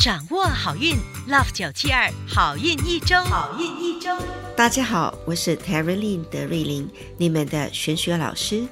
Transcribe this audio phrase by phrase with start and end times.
[0.00, 0.96] 掌握好运
[1.28, 4.08] ，Love 九七二好运一周，好运一周。
[4.56, 8.66] 大家好，我是 Terry Lin 德瑞琳，你们的玄学老师。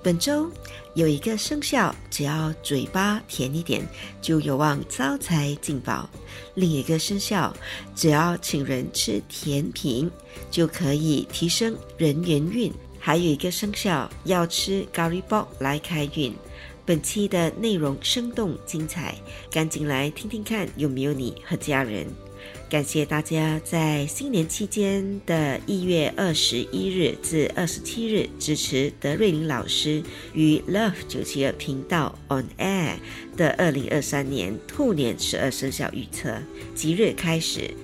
[0.00, 0.48] 本周
[0.94, 3.84] 有一个生肖，只要嘴巴甜一点，
[4.22, 6.08] 就有望招财进宝；
[6.54, 7.52] 另一个生肖，
[7.96, 10.08] 只要请人吃甜品，
[10.52, 16.32] 就可以提升人缘运；还有一个生肖要吃咖喱包来开运。
[16.84, 19.14] 本期的内容生动精彩，
[19.50, 22.06] 赶紧来听听看有没有你和家人。
[22.70, 32.94] 感谢大家在新年期间的一月二十一日至二十七日支持德瑞琳老师与 Love 九七二频道 On Air
[33.36, 36.40] 的二零二三年兔年十二生肖预测。
[36.74, 37.74] 即日开始，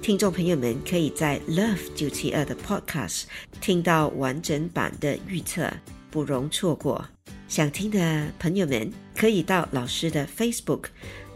[0.00, 3.24] 听众朋友们可以在 Love 九七二的 Podcast
[3.60, 5.70] 听到完整版的预测，
[6.10, 7.04] 不容错过。
[7.48, 10.86] 想听的朋友们可以到老师的 Facebook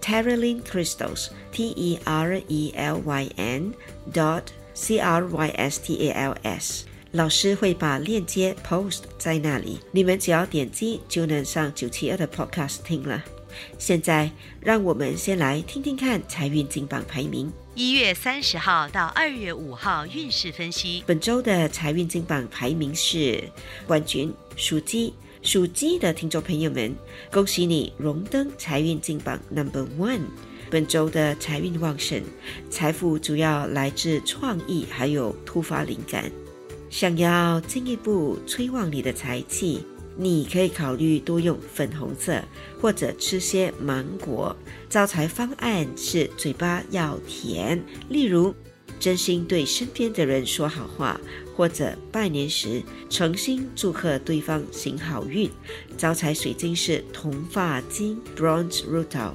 [0.02, 3.72] Terrylyn Crystals T E R E L Y N
[4.12, 4.42] dot
[4.74, 13.22] C R Y S T A L S，老师会把链接 post 在那里，你们只要点击就能上九七二的 Podcast 听了。
[13.78, 17.52] 现在让我们先来听听看财运金榜排名。
[17.76, 23.44] 一月三十号到二月五号运势分析，本周的财运金榜排名是
[23.86, 25.14] 冠军属鸡。
[25.42, 26.94] 属鸡的听众朋友们，
[27.32, 30.20] 恭喜你荣登财运金榜 Number One。
[30.70, 32.22] 本周的财运旺盛，
[32.68, 36.30] 财富主要来自创意还有突发灵感。
[36.90, 39.82] 想要进一步催旺你的财气，
[40.14, 42.42] 你可以考虑多用粉红色，
[42.78, 44.54] 或者吃些芒果。
[44.90, 48.54] 招财方案是嘴巴要甜，例如。
[48.98, 51.18] 真心对身边的人说好话，
[51.60, 55.46] 或者拜年时诚心祝贺对方行好运。
[55.98, 59.32] 招财水晶是铜发晶 （Bronze Rutil）。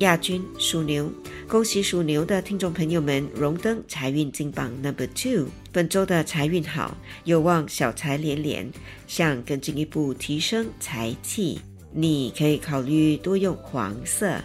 [0.00, 1.10] 亚军属牛，
[1.48, 5.46] 恭喜属牛的听众朋友们荣登财运金榜 Number Two。
[5.72, 8.70] 本周的财运好，有望小财连连。
[9.06, 11.62] 想更进一步提升财气，
[11.94, 14.38] 你可以考虑多用黄色，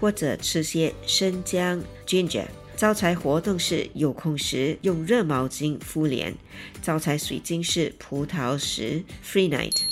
[0.00, 2.46] 或者吃些生姜 （Ginger）。
[2.76, 6.34] 招财活动是有空时用热毛巾敷脸。
[6.82, 9.82] 招财水晶是葡萄石 （Free Night）。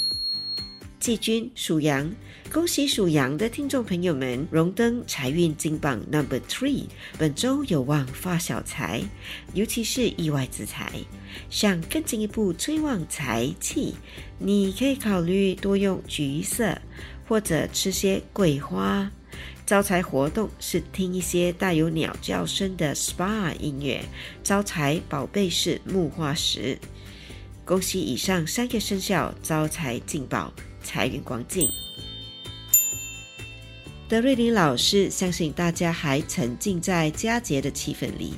[0.99, 2.11] 季军属羊，
[2.53, 6.87] 恭喜属羊的听众朋友们荣登财运金榜 Number Three。
[7.17, 9.01] 本周有望发小财，
[9.55, 10.93] 尤其是意外之财。
[11.49, 13.95] 想更进一步催旺财气，
[14.39, 16.77] 你可以考虑多用橘色，
[17.29, 19.11] 或者吃些桂花。
[19.71, 24.05] 招财活动是听一些带有鸟叫声的 SPA 音乐。
[24.43, 26.77] 招财宝贝是木化石。
[27.65, 31.69] 恭喜以上三个生肖招财进宝，财源广进。
[34.09, 38.33] 德瑞琳老师相信大家还沉浸在佳节的气氛里，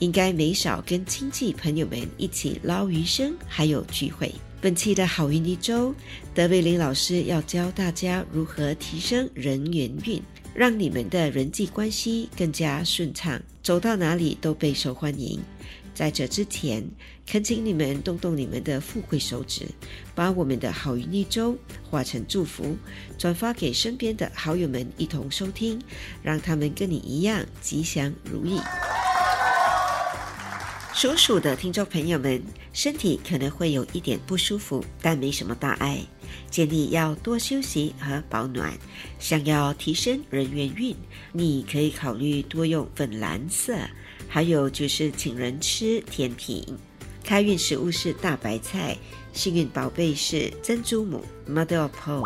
[0.00, 4.34] 应该没少跟亲戚朋友们一起捞鱼生，还有聚会。
[4.60, 5.94] 本期的好运一周，
[6.34, 10.20] 德瑞琳老师要教大家如何提升人缘运。
[10.54, 15.40] 让你们的人际关系更加顺畅，走到哪里都备受欢迎。
[15.94, 16.82] 在这之前，
[17.26, 19.66] 恳请你们动动你们的富贵手指，
[20.14, 21.56] 把我们的好运一周
[21.90, 22.76] 化成祝福，
[23.18, 25.78] 转发给身边的好友们一同收听，
[26.22, 28.58] 让他们跟你一样吉祥如意。
[30.94, 32.40] 属鼠的听众朋友们，
[32.72, 35.98] 身体可能会有一点不舒服，但没什么大碍。
[36.50, 38.72] 建议要多休息和保暖。
[39.18, 40.94] 想要提升人缘运，
[41.32, 43.74] 你可以考虑多用粉蓝色。
[44.28, 46.62] 还有就是请人吃甜品。
[47.24, 48.96] 开运食物是大白菜，
[49.32, 52.22] 幸运宝贝是珍珠母 ma dropo。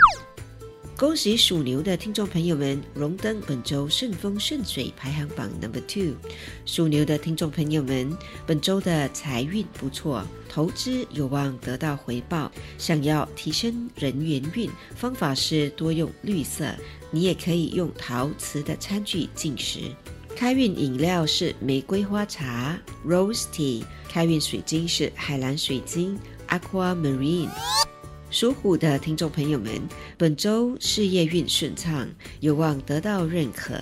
[0.99, 6.15] 恭喜属牛的听众朋友们荣登本周顺风顺水排行榜 Number Two。
[6.65, 8.17] 属牛的听众朋友们，
[8.47, 12.51] 本周的财运不错，投资有望得到回报。
[12.79, 16.75] 想要提升人缘运，方法是多用绿色，
[17.11, 19.81] 你也可以用陶瓷的餐具进食。
[20.35, 23.85] 开运饮料是玫瑰花茶 （Rose Tea）。
[24.09, 27.51] 开运水晶是海蓝水晶 （Aquamarine）。
[28.29, 29.81] 属虎的听众朋友们，
[30.19, 32.09] 本周事业运顺畅，
[32.41, 33.79] 有望得到认可。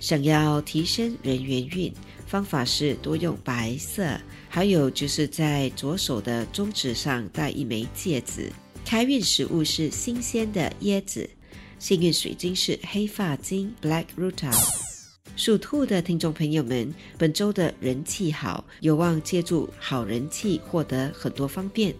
[0.00, 1.92] 想要提升人缘运，
[2.26, 4.18] 方法是多用白色，
[4.48, 8.50] 还有就是在左手的中指上戴一枚戒指。
[8.84, 11.28] 开运食物是新鲜的椰子，
[11.78, 14.87] 幸运水晶是黑发晶 （Black Ruta）。
[15.38, 21.94] 属兔的听众朋友们，本周的人气好，有望借助好人气获得很多方便。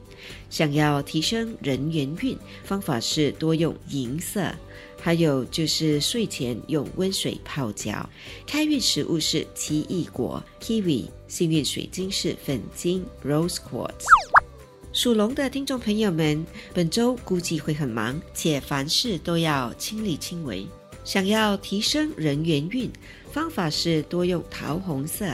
[0.50, 4.52] 想要提升人缘运，方法是多用银色，
[5.00, 8.11] 还有就是睡前用温水泡脚。
[8.44, 14.05] 开运食物是奇异果 （kiwi），幸运水晶是粉晶 （rose quartz）。
[14.93, 16.44] 属龙的听众朋友们，
[16.75, 20.67] 本周估计会很忙，且凡事都要亲力亲为。
[21.05, 22.91] 想要提升人缘运，
[23.28, 25.26] 方法是多用桃红色，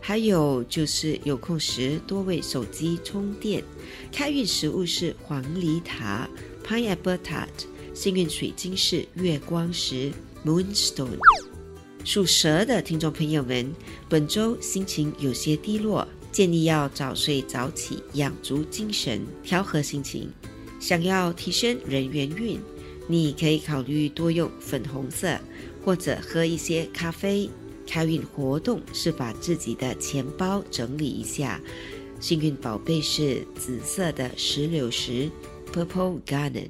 [0.00, 3.64] 还有就是有空时多为手机充电。
[4.12, 6.28] 开运食物是黄梨塔
[6.64, 7.48] （Pineapple Tart），
[7.94, 10.12] 幸运水晶是月光石
[10.44, 11.18] （Moonstone）。
[12.04, 13.74] 属蛇的听众朋友们，
[14.08, 20.30] 本周心情有些低落，建议要早睡早起，养足精神，调和心情。
[20.78, 22.60] 想要提升人缘运。
[23.10, 25.40] 你可以考虑多用粉红色，
[25.88, 27.48] 或者喝一些咖啡。
[27.86, 31.58] 开运活动是把自己的钱包整理一下。
[32.20, 35.30] 幸运宝贝是紫色的石榴石
[35.72, 36.68] （Purple Garnet）。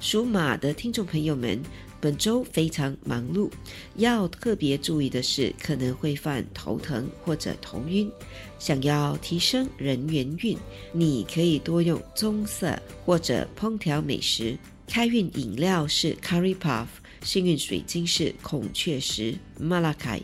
[0.00, 1.62] 属马的听众朋友们，
[2.00, 3.48] 本周非常忙碌，
[3.94, 8.10] 要特别注意的是可能会犯头疼或者头晕。
[8.58, 10.58] 想要提升人缘运，
[10.90, 14.58] 你可以多用棕色或者烹调美食。
[14.88, 16.86] 开运饮料是 Curry Puff，
[17.24, 20.20] 幸运水晶是孔雀石 Malachite。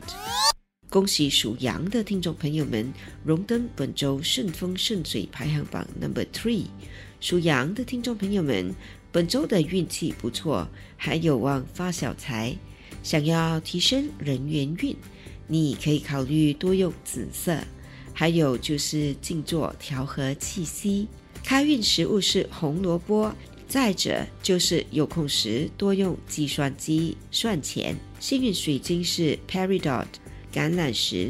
[0.91, 2.93] 恭喜属羊的听众朋友们
[3.25, 6.67] 荣登本周顺风顺水排行榜 Number Three。
[7.19, 8.75] 属羊的听众朋友们，
[9.11, 10.69] 本周的运气不错，
[10.99, 12.55] 还有望发小财。
[13.03, 14.95] 想要提升人缘运，
[15.47, 17.57] 你可以考虑多用紫色，
[18.13, 21.09] 还有就是静坐调和气息。
[21.43, 23.35] 开运食物是红萝卜。
[23.71, 27.97] 再者就是有空时多用计算机算钱。
[28.19, 30.07] 幸运水晶是 Peridot
[30.53, 31.29] 橄榄石。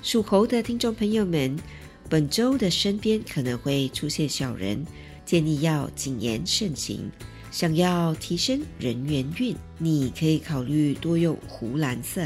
[0.00, 1.58] 属猴的听众朋友们，
[2.08, 4.86] 本周的身边可能会出现小人，
[5.26, 7.10] 建议要谨言慎行。
[7.50, 12.22] 想要提升人缘运，你可以考虑多用湖蓝色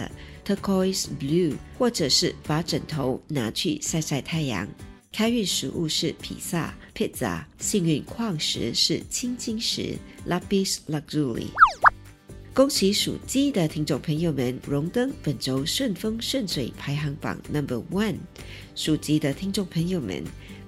[0.46, 4.68] Turquoise Blue，或者是把枕头拿去晒晒太阳。
[5.12, 9.96] 开运食物是披萨 （pizza），幸运矿石是青金石
[10.28, 11.46] （lapis lazuli）。
[12.55, 18.16] 恭喜属鸡的听众朋友们荣登本周顺风顺水排行榜 Number One。
[18.75, 20.22] 属鸡的听众朋友们，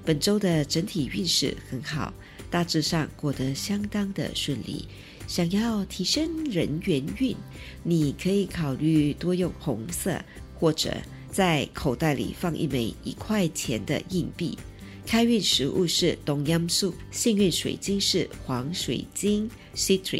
[0.04, 2.12] 本周的整体运势很好，
[2.50, 4.88] 大致上过得相当的顺利。
[5.28, 7.36] 想要提升人缘运，
[7.84, 10.20] 你可以考虑多用红色
[10.58, 10.96] 或者。
[11.30, 14.58] 在口袋里放一枚一块钱的硬币。
[15.06, 20.18] 开运食物是东阳素，幸运水晶是黄水晶 （Citrine）。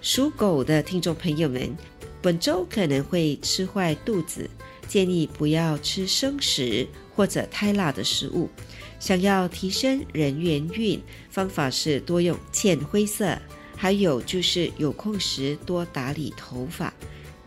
[0.00, 1.76] 属狗的听众朋友们，
[2.22, 4.48] 本周可能会吃坏肚子，
[4.88, 8.48] 建议不要吃生食或者太辣的食物。
[8.98, 13.38] 想要提升人缘运，方法是多用浅灰色，
[13.76, 16.92] 还有就是有空时多打理头发。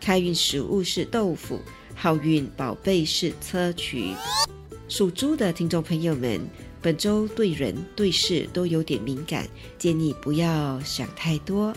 [0.00, 1.60] 开运食物是豆腐。
[1.94, 4.14] 好运宝贝是砗磲。
[4.88, 6.40] 属猪的听众朋友们，
[6.82, 9.48] 本周对人对事都有点敏感，
[9.78, 11.74] 建议不要想太多，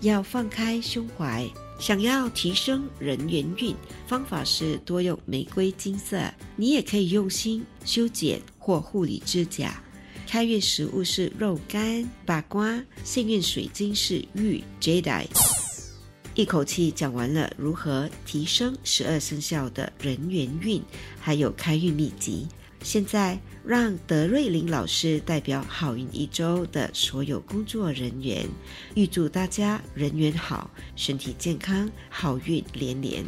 [0.00, 1.48] 要放开胸怀。
[1.80, 3.74] 想要提升人缘运，
[4.06, 6.22] 方法是多用玫瑰金色。
[6.54, 9.82] 你也可以用心修剪或护理指甲。
[10.26, 15.63] 开运食物是肉干、八瓜，幸运水晶是玉 Jade。
[16.36, 20.82] 一口气讲完了如何提升十二生肖的人缘运，
[21.20, 22.48] 还有开运秘籍。
[22.82, 28.48] 现在让德瑞琳老师代表好运一周的所有工作人员，
[28.96, 33.24] 预祝大家人缘好，身体健康，好运连连。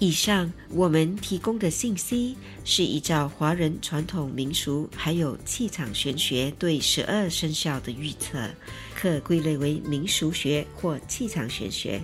[0.00, 8.48] 以上我们提供的信息是依照华人传统民俗还有气场玄学对十二生肖的预测，
[8.94, 12.00] 可归类为民俗学或气场玄学，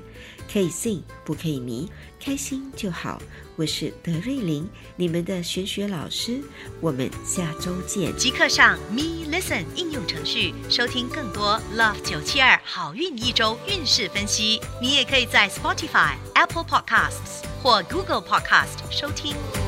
[0.52, 3.22] 可以信不可以迷，开心就好。
[3.54, 6.42] 我是德瑞琳，你们的玄学老师，
[6.80, 8.12] 我们下周见。
[8.16, 14.60] 即刻上 Me Listen 应用程序收听更多 Love 九七二好运一周运势分析。
[14.82, 17.53] 你也可以在 Spotify、Apple Podcasts。
[17.64, 19.63] 或 Google Podcast 收听。